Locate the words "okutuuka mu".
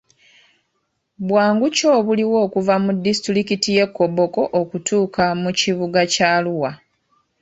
4.59-5.49